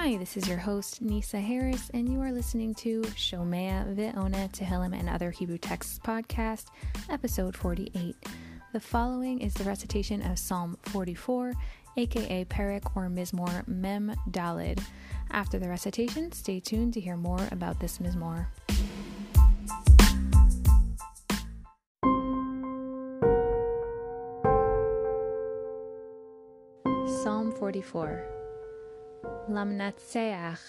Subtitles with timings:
[0.00, 4.96] Hi, this is your host, Nisa Harris, and you are listening to Shomea Ve'ona Tehillim
[4.96, 6.66] and Other Hebrew Texts podcast,
[7.10, 8.14] episode 48.
[8.72, 11.52] The following is the recitation of Psalm 44,
[11.96, 14.80] aka Perek or Mizmor Mem Daled.
[15.32, 18.46] After the recitation, stay tuned to hear more about this Mizmor.
[27.24, 28.37] Psalm 44
[29.24, 30.60] Lamnatseach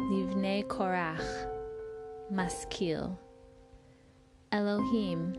[0.00, 1.22] Livnei Korach
[2.30, 3.18] Maskil.
[4.50, 5.34] Elohim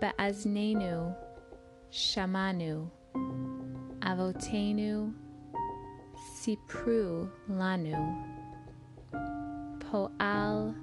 [0.00, 1.14] Ba'aznenu
[1.90, 2.90] Shamanu.
[4.00, 5.14] Avotenu
[6.36, 8.24] Sipru Lanu.
[9.80, 10.74] Poal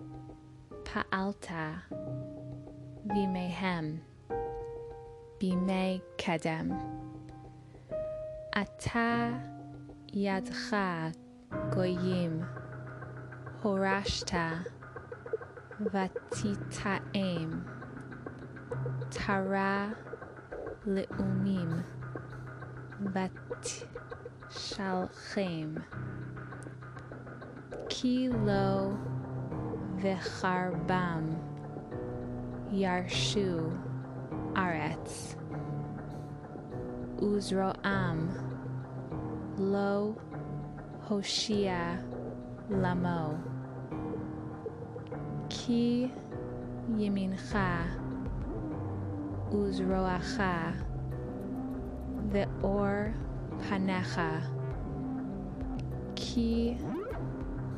[0.84, 1.81] Pa'alta
[3.07, 3.99] Vimehem
[5.39, 6.79] Bime Kedem.
[8.55, 9.54] Ata
[10.16, 11.13] Yadcha
[11.71, 12.48] Goyim
[13.62, 14.66] Horashta
[15.82, 17.62] Vatitaem
[19.12, 19.93] Tara
[20.88, 21.84] Leumim
[23.02, 23.84] Vat
[24.49, 25.84] Shalchem
[27.90, 28.98] Kilo
[29.98, 31.36] Vecharbam
[32.71, 33.77] Yarshu
[34.54, 35.36] Aretz
[37.18, 38.54] Uzroam
[39.57, 40.17] Lo
[41.07, 41.98] Hoshia
[42.70, 43.39] Lamo.
[45.47, 46.12] Ki
[46.91, 47.87] Yemincha
[49.51, 50.73] Uzroacha
[52.27, 53.13] Ve'or
[53.62, 54.43] Panecha.
[56.15, 56.77] Ki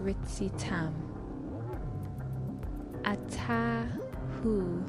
[0.01, 0.93] Ritzitam
[3.05, 3.87] Ata
[4.41, 4.83] Hu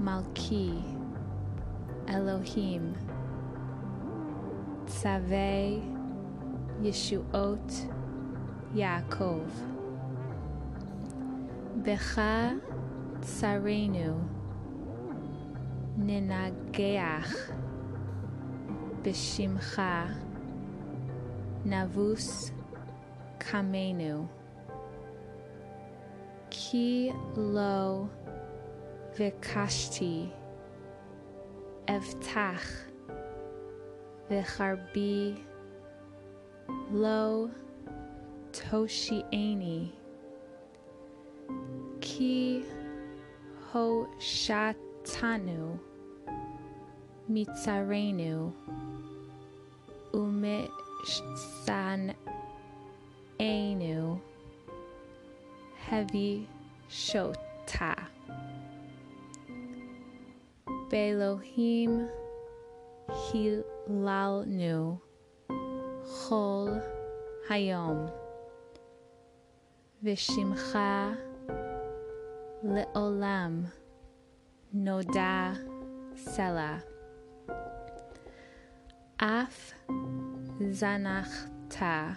[0.00, 0.82] Malki
[2.08, 2.94] Elohim
[5.02, 5.80] צווי
[6.82, 7.72] ישועות
[8.74, 9.40] יעקב.
[11.82, 12.20] בך
[13.20, 14.20] צרינו
[15.96, 17.50] ננגח,
[19.02, 19.82] בשמך
[21.64, 22.52] נבוס
[23.38, 24.26] קמנו.
[26.50, 28.04] כי לא
[29.18, 30.30] ביקשתי,
[31.88, 32.91] אבטח.
[34.32, 35.36] Evtach Vicharbi
[36.90, 37.50] Lo
[38.52, 39.90] Toshieni
[42.00, 42.64] Ki
[43.70, 45.78] Ho Shatanu
[47.30, 48.52] Mitzarenu
[50.12, 52.14] Umishsan
[53.38, 54.20] Enu
[55.76, 56.48] Heavy
[56.90, 57.96] Shota
[60.90, 62.08] Belohim
[63.88, 65.00] Hilalnu
[66.06, 66.82] Chol
[67.48, 68.10] Hayom
[70.04, 71.16] Vishimcha
[72.64, 73.66] Leolam
[74.74, 75.58] Noda
[76.14, 76.82] Sela.
[79.18, 79.74] Af
[80.60, 82.16] Zanachta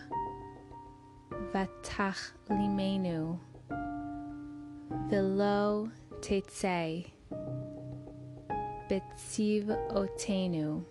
[1.52, 3.40] Vatach Limenu
[5.10, 5.90] Velo
[6.22, 7.06] Tetze
[8.88, 10.86] Betziv Otenu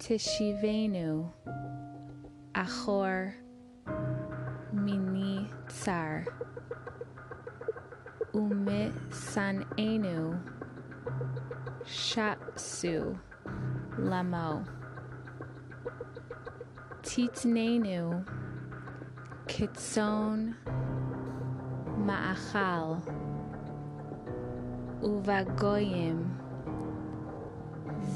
[0.00, 1.30] Tishivenu
[2.54, 3.34] Achor
[4.72, 6.24] Mini Tsar
[8.32, 10.40] Umit Sanenu
[11.84, 13.18] Shatsu
[13.98, 14.64] Lamo
[17.02, 18.24] Titnenu
[19.48, 20.56] Kitson
[21.98, 23.02] Ma'achal.
[25.02, 26.24] Uvagoyim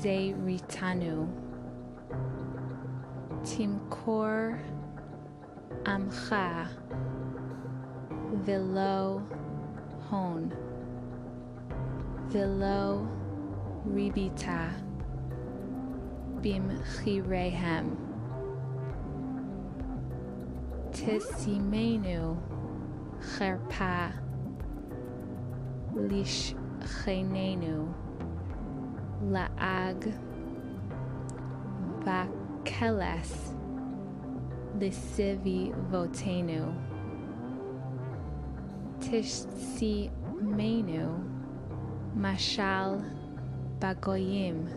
[0.01, 1.44] Zeiritanu
[3.45, 4.59] Timkor
[5.85, 6.67] Amcha
[8.43, 9.23] Velo
[10.09, 10.51] Hon
[12.29, 13.07] Velo
[13.87, 14.73] Ribita
[16.41, 17.95] Bim Chirehem
[20.93, 22.39] Tisimenu
[23.21, 24.15] Cherpa
[25.93, 27.93] Lish Chenenu
[29.23, 30.15] Laag
[32.65, 33.55] Vakeles
[34.79, 36.75] Lisivi Votenu.
[39.01, 41.23] Tishsi Menu
[42.17, 43.05] Mashal
[43.79, 44.69] Bagoyim.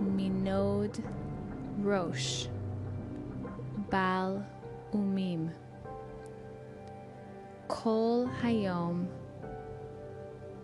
[0.00, 1.02] Minod
[1.78, 2.46] Rosh
[3.90, 4.44] Bal
[4.92, 5.50] Umim.
[7.66, 9.06] Kol Hayom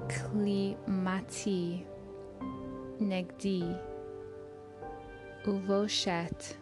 [0.09, 1.85] Kli Mati
[3.01, 3.94] Negdi
[5.47, 6.57] Uvoshet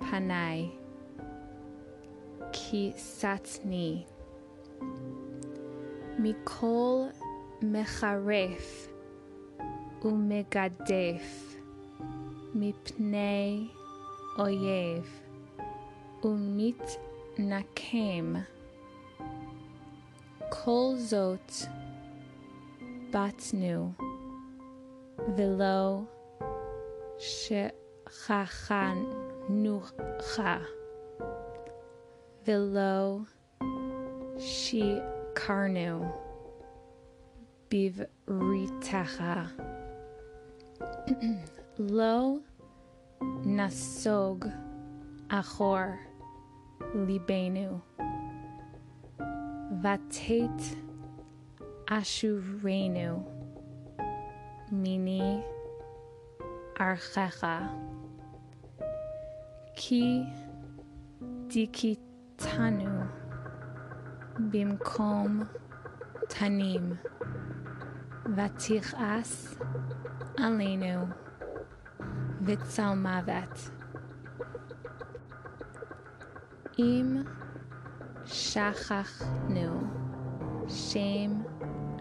[0.00, 0.72] panai
[2.56, 4.06] ki satni
[6.22, 7.12] mikol
[7.72, 8.88] mecharef
[10.10, 11.26] umegadef
[12.56, 13.68] mipnei
[14.44, 15.04] oyev
[16.30, 16.84] umit
[17.50, 18.28] nakem
[20.56, 21.68] kol zot
[23.12, 23.92] batnu
[25.36, 26.08] velo
[28.44, 29.92] חנוך
[32.46, 33.18] ולא
[34.38, 36.04] שיכרנו
[37.70, 39.22] בבריתך.
[41.78, 42.34] לא
[43.44, 44.44] נסוג
[45.28, 45.78] אחור
[46.94, 47.78] ליבנו.
[49.82, 50.76] ותת
[51.86, 53.28] אשורנו
[54.72, 55.40] מיני
[56.80, 57.44] ארכך.
[59.76, 60.22] כי
[61.46, 63.00] דיכיתנו
[64.50, 65.42] במקום
[66.28, 66.92] תנים,
[68.36, 69.58] ותכעס
[70.38, 71.06] עלינו
[72.40, 73.70] בצל מוות.
[76.78, 77.22] אם
[78.24, 79.80] שכחנו
[80.68, 81.42] שם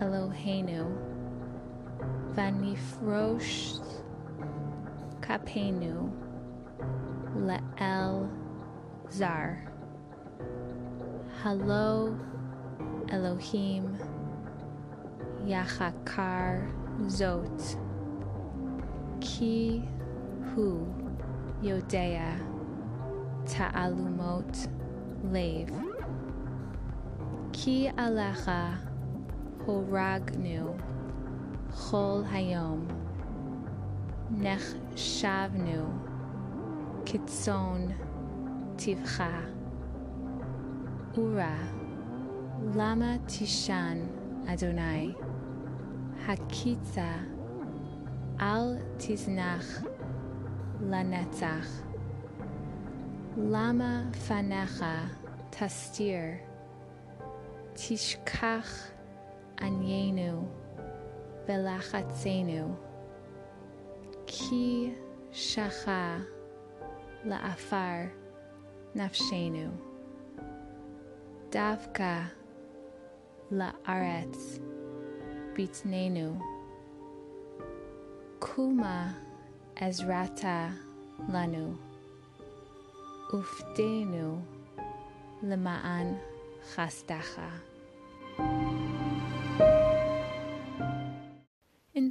[0.01, 0.97] אלוהינו
[2.35, 3.79] ונפרוש
[5.21, 6.09] כפינו
[9.11, 9.67] zar.
[11.41, 12.15] Hello
[13.09, 13.97] Elohim.
[15.45, 16.71] Yachakar
[17.07, 17.75] Zot.
[19.19, 19.83] Ki
[20.53, 20.85] Hu
[21.61, 22.39] Yodea.
[23.45, 24.67] Ta'alumot
[25.31, 25.69] Lev.
[27.51, 28.77] Ki Alecha
[29.65, 30.79] Horagnu.
[31.71, 32.87] Chol Hayom.
[34.29, 34.75] Nech
[37.03, 37.95] Shavnu Kitson
[38.77, 39.45] Tivcha
[41.17, 41.57] Ura
[42.75, 44.07] Lama Tishan
[44.47, 45.15] Adonai
[46.25, 47.25] Hakitza
[48.39, 49.85] Al Tiznach
[50.81, 51.67] Lanetzach
[53.37, 55.09] Lama Fanecha
[55.51, 56.39] Tastir
[57.75, 58.91] Tishkach
[59.57, 60.47] Anyenu
[61.47, 62.75] Velachatzenu
[64.25, 64.93] Ki
[67.25, 68.03] לעפר
[68.95, 69.69] נפשנו,
[71.51, 72.21] דווקא
[73.51, 74.59] לארץ
[75.57, 76.39] בטננו.
[78.39, 79.11] קומה
[79.75, 80.39] עזרת
[81.29, 81.73] לנו,
[83.33, 84.39] ופדנו
[85.43, 86.15] למען
[86.75, 87.41] חסדך.
[88.35, 88.92] thank you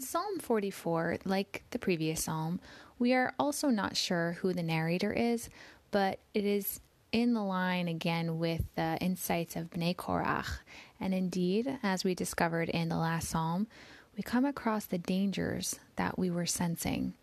[0.02, 2.60] Psalm 44, like the previous psalm,
[2.99, 5.49] we are also not sure who the narrator is,
[5.90, 6.81] but it is
[7.12, 10.58] in the line again with the insights of Bnei Korach.
[10.99, 13.69] And indeed, as we discovered in the last psalm,
[14.16, 17.14] we come across the dangers that we were sensing.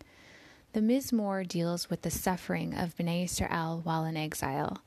[0.72, 4.82] The Mizmor deals with the suffering of Bnei Israel while in exile.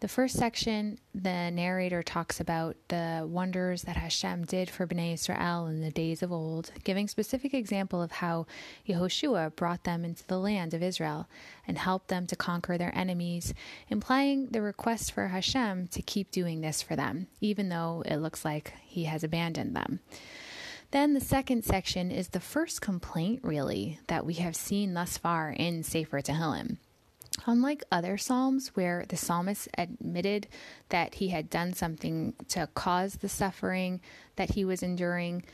[0.00, 5.66] The first section, the narrator talks about the wonders that Hashem did for Bnei Israel
[5.66, 8.46] in the days of old, giving specific example of how
[8.88, 11.28] Yehoshua brought them into the land of Israel
[11.68, 13.52] and helped them to conquer their enemies,
[13.90, 18.42] implying the request for Hashem to keep doing this for them, even though it looks
[18.42, 20.00] like he has abandoned them.
[20.92, 25.50] Then the second section is the first complaint, really, that we have seen thus far
[25.50, 26.78] in Sefer Tehillim.
[27.46, 30.48] Unlike other Psalms where the psalmist admitted
[30.88, 34.00] that he had done something to cause the suffering
[34.36, 35.44] that he was enduring,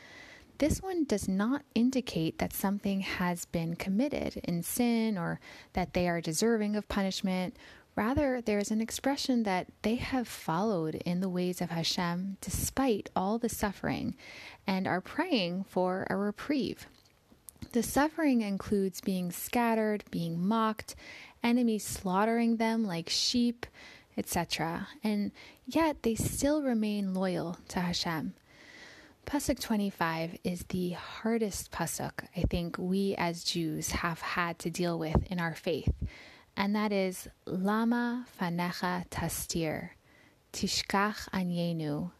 [0.57, 5.39] this one does not indicate that something has been committed in sin or
[5.73, 7.55] that they are deserving of punishment.
[7.95, 13.09] Rather, there is an expression that they have followed in the ways of Hashem despite
[13.15, 14.15] all the suffering
[14.65, 16.87] and are praying for a reprieve.
[17.71, 20.95] The suffering includes being scattered, being mocked,
[21.43, 23.65] enemies slaughtering them like sheep,
[24.17, 24.87] etc.
[25.03, 25.31] And
[25.65, 28.33] yet they still remain loyal to Hashem.
[29.25, 34.97] Pasuk 25 is the hardest pasuk I think we as Jews have had to deal
[34.97, 35.93] with in our faith,
[36.55, 39.89] and that is Lama fanecha tastir,
[40.53, 42.11] tishkach anyenu,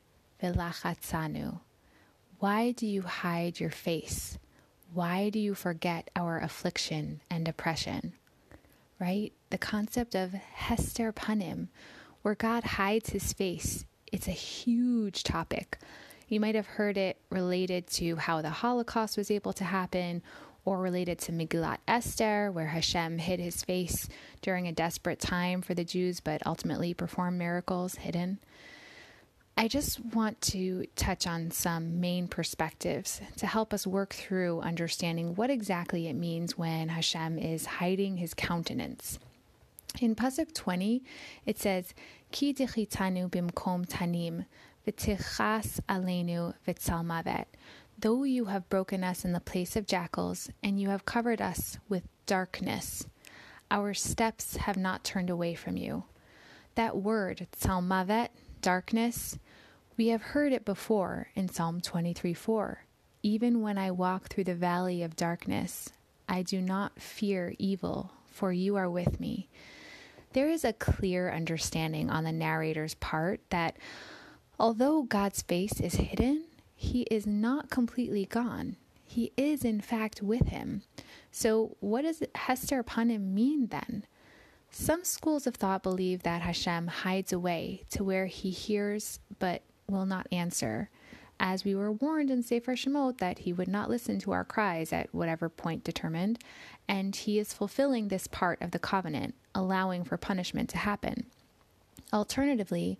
[0.43, 1.61] velachatzanu.
[2.39, 4.37] Why do you hide your face?
[4.93, 8.13] Why do you forget our affliction and oppression?
[8.99, 9.31] Right?
[9.49, 11.67] The concept of Hester Panim,
[12.21, 15.77] where God hides his face, it's a huge topic.
[16.27, 20.21] You might have heard it related to how the Holocaust was able to happen,
[20.65, 24.09] or related to Megillat Esther, where Hashem hid his face
[24.41, 28.39] during a desperate time for the Jews, but ultimately performed miracles hidden.
[29.59, 35.33] I just want to touch on some main perspectives to help us work through understanding
[35.33, 39.17] what exactly it means when Hashem is hiding his countenance.
[39.99, 41.03] In Pasuk 20,
[41.47, 41.95] it says,
[42.31, 44.45] Ki dichitanu bimkom tanim,
[44.87, 47.45] v'tichas aleinu v'tzalmavet.
[47.97, 51.79] Though you have broken us in the place of jackals, and you have covered us
[51.89, 53.07] with darkness,
[53.71, 56.03] our steps have not turned away from you.
[56.75, 58.29] That word, tzalmavet,
[58.61, 59.39] darkness,
[59.97, 62.85] we have heard it before in Psalm 23 4.
[63.23, 65.89] Even when I walk through the valley of darkness,
[66.29, 69.49] I do not fear evil, for you are with me.
[70.33, 73.75] There is a clear understanding on the narrator's part that
[74.59, 78.75] although God's face is hidden, he is not completely gone.
[79.03, 80.83] He is, in fact, with him.
[81.31, 84.03] So, what does Hester Panim mean then?
[84.69, 90.05] Some schools of thought believe that Hashem hides away to where he hears but will
[90.05, 90.89] not answer,
[91.39, 94.91] as we were warned in Sefer Shemot that he would not listen to our cries
[94.91, 96.39] at whatever point determined,
[96.87, 101.25] and he is fulfilling this part of the covenant, allowing for punishment to happen.
[102.11, 102.99] Alternatively,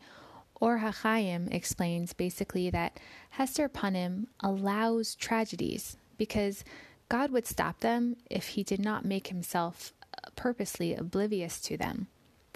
[0.60, 3.00] Or HaChaim explains basically that
[3.32, 6.64] Hester Panim allows tragedies because
[7.10, 9.94] God would stop them if he did not make himself
[10.36, 12.08] purposely oblivious to them,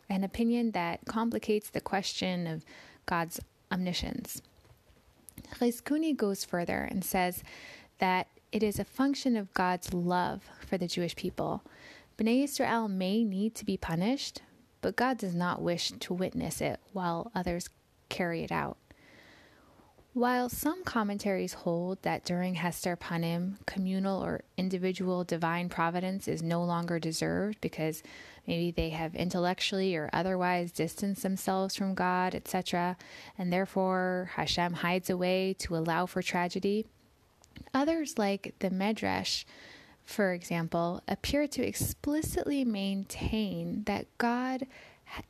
[0.09, 2.65] an opinion that complicates the question of
[3.05, 3.39] God's
[3.71, 4.41] omniscience.
[5.59, 7.43] Chizkuni goes further and says
[7.99, 11.63] that it is a function of God's love for the Jewish people.
[12.17, 14.41] Bnei Israel may need to be punished,
[14.81, 17.69] but God does not wish to witness it while others
[18.09, 18.77] carry it out.
[20.13, 26.65] While some commentaries hold that during Hester Panim, communal or individual divine providence is no
[26.65, 28.03] longer deserved because
[28.45, 32.97] maybe they have intellectually or otherwise distanced themselves from God, etc.,
[33.37, 36.85] and therefore Hashem hides away to allow for tragedy,
[37.73, 39.45] others, like the Medrash,
[40.03, 44.67] for example, appear to explicitly maintain that God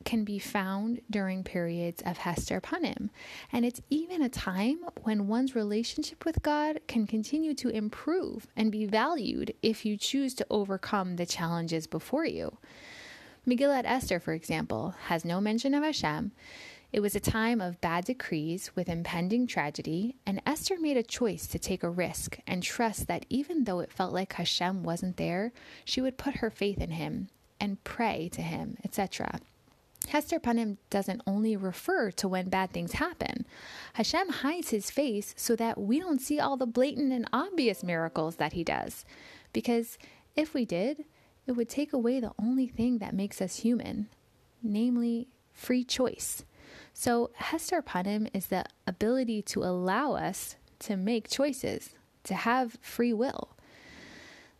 [0.04, 3.10] can be found during periods of Hester Panim.
[3.52, 8.70] And it's even a time when one's relationship with God can continue to improve and
[8.70, 12.58] be valued if you choose to overcome the challenges before you.
[13.46, 16.32] Megillat Esther, for example, has no mention of Hashem.
[16.92, 21.46] It was a time of bad decrees with impending tragedy, and Esther made a choice
[21.46, 25.52] to take a risk and trust that even though it felt like Hashem wasn't there,
[25.86, 29.40] she would put her faith in him and pray to him, etc.
[30.06, 33.46] Hester Panim doesn't only refer to when bad things happen.
[33.94, 38.36] Hashem hides his face so that we don't see all the blatant and obvious miracles
[38.36, 39.04] that he does.
[39.52, 39.98] Because
[40.36, 41.04] if we did,
[41.46, 44.08] it would take away the only thing that makes us human,
[44.62, 46.44] namely free choice.
[46.94, 51.94] So, Hester Panim is the ability to allow us to make choices,
[52.24, 53.56] to have free will.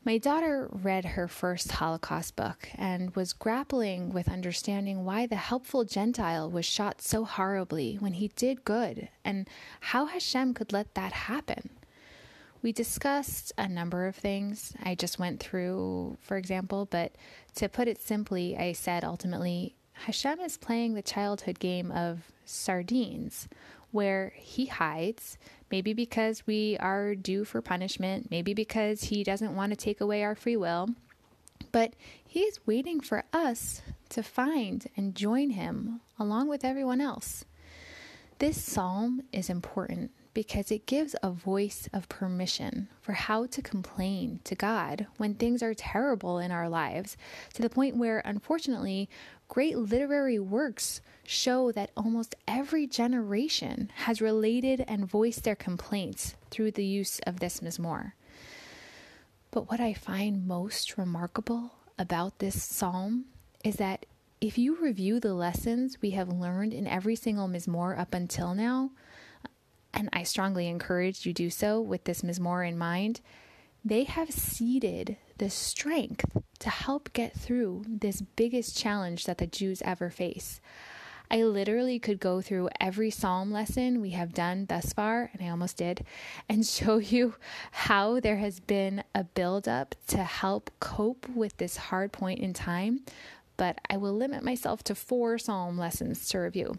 [0.05, 5.85] My daughter read her first Holocaust book and was grappling with understanding why the helpful
[5.85, 11.13] Gentile was shot so horribly when he did good and how Hashem could let that
[11.13, 11.71] happen.
[12.63, 17.15] We discussed a number of things I just went through, for example, but
[17.55, 23.49] to put it simply, I said ultimately, Hashem is playing the childhood game of sardines,
[23.93, 25.39] where he hides,
[25.73, 30.23] maybe because we are due for punishment, maybe because he doesn't want to take away
[30.23, 30.91] our free will.
[31.73, 37.47] But he is waiting for us to find and join him along with everyone else.
[38.39, 44.41] This psalm is important because it gives a voice of permission for how to complain
[44.45, 47.17] to God when things are terrible in our lives,
[47.55, 49.09] to the point where, unfortunately,
[49.49, 56.71] great literary works show that almost every generation has related and voiced their complaints through
[56.71, 58.13] the use of this Mizmor.
[59.51, 63.27] But what I find most remarkable about this psalm
[63.63, 64.07] is that
[64.41, 68.91] if you review the lessons we have learned in every single Mizmor up until now,
[69.95, 73.21] and I strongly encourage you do so with this Mizmor in mind,
[73.85, 76.25] they have seeded the strength
[76.61, 80.61] to help get through this biggest challenge that the Jews ever face.
[81.31, 85.49] I literally could go through every psalm lesson we have done thus far, and I
[85.49, 86.05] almost did,
[86.49, 87.35] and show you
[87.71, 93.01] how there has been a buildup to help cope with this hard point in time.
[93.57, 96.77] But I will limit myself to four psalm lessons to review.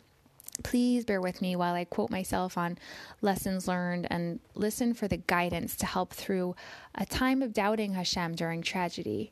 [0.62, 2.77] Please bear with me while I quote myself on
[3.22, 6.55] lessons learned and listen for the guidance to help through
[6.93, 9.31] a time of doubting Hashem during tragedy.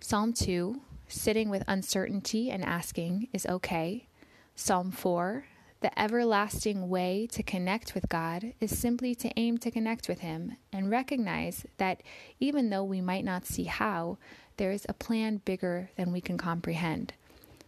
[0.00, 4.06] Psalm 2, sitting with uncertainty and asking, is okay.
[4.54, 5.44] Psalm 4,
[5.80, 10.56] the everlasting way to connect with God is simply to aim to connect with Him
[10.72, 12.02] and recognize that
[12.40, 14.18] even though we might not see how,
[14.56, 17.12] there is a plan bigger than we can comprehend.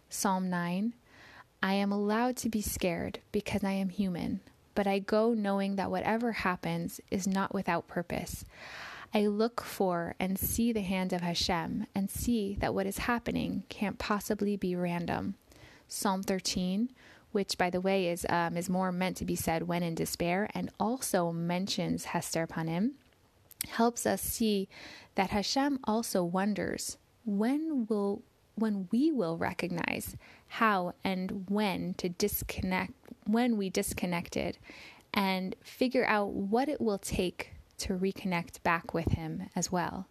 [0.09, 0.93] Psalm 9,
[1.63, 4.39] I am allowed to be scared because I am human,
[4.73, 8.45] but I go knowing that whatever happens is not without purpose.
[9.13, 13.63] I look for and see the hand of Hashem and see that what is happening
[13.69, 15.35] can't possibly be random.
[15.87, 16.89] Psalm 13,
[17.31, 20.49] which by the way is um, is more meant to be said when in despair
[20.55, 22.91] and also mentions Hester Panim,
[23.67, 24.67] helps us see
[25.15, 28.23] that Hashem also wonders when will
[28.55, 30.15] when we will recognize
[30.47, 32.93] how and when to disconnect
[33.25, 34.57] when we disconnected
[35.13, 40.07] and figure out what it will take to reconnect back with him as well.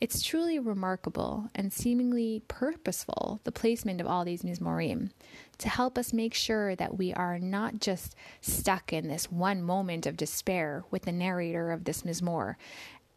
[0.00, 5.10] It's truly remarkable and seemingly purposeful, the placement of all these Mizmorim,
[5.58, 10.06] to help us make sure that we are not just stuck in this one moment
[10.06, 12.54] of despair with the narrator of this Mizmor,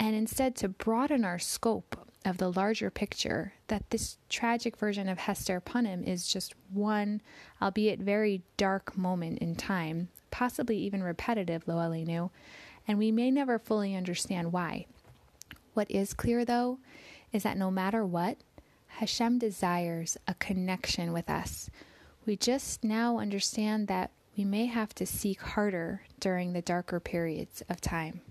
[0.02, 5.20] and instead to broaden our scope of the larger picture that this tragic version of
[5.20, 7.22] Hester Panim is just one,
[7.62, 12.32] albeit very dark moment in time, possibly even repetitive, Lo Aleinu,
[12.88, 14.88] and we may never fully understand why.
[15.76, 16.80] What is clear, though,
[17.32, 18.38] is that no matter what,
[18.88, 21.70] Hashem desires a connection with us.
[22.26, 27.62] We just now understand that we may have to seek harder during the darker periods
[27.70, 28.22] of time.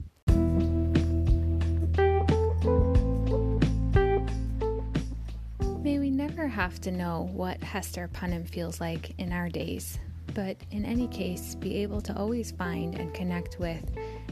[6.41, 9.99] Never have to know what Hester Panim feels like in our days,
[10.33, 13.85] but in any case, be able to always find and connect with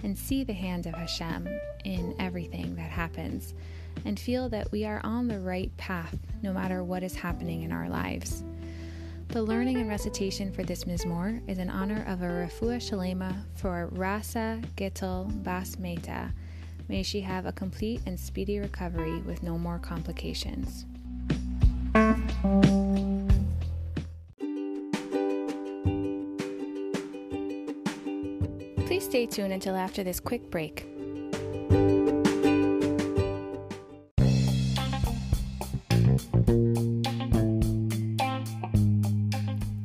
[0.03, 1.47] and see the hand of Hashem
[1.85, 3.53] in everything that happens,
[4.07, 7.73] and feel that we are on the right path no matter what is happening in
[7.73, 8.43] our lives.
[9.29, 13.91] The learning and recitation for this Mizmor is in honor of a refuah shalema for
[13.93, 16.33] Rasa Gittel Bas Meta.
[16.89, 20.87] May she have a complete and speedy recovery with no more complications.
[28.87, 30.87] Please stay tuned until after this quick break.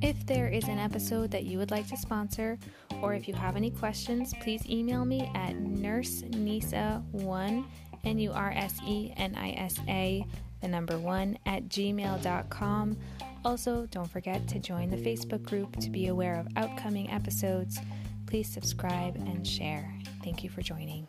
[0.01, 2.59] If there is an episode that you would like to sponsor,
[3.01, 7.65] or if you have any questions, please email me at nursenisa1,
[8.03, 10.23] N U R S E N I S A
[10.63, 12.97] the number one, at gmail.com.
[13.45, 17.77] Also, don't forget to join the Facebook group to be aware of upcoming episodes.
[18.25, 19.93] Please subscribe and share.
[20.23, 21.07] Thank you for joining.